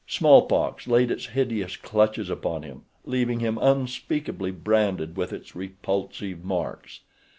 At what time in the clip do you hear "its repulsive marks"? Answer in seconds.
5.31-7.01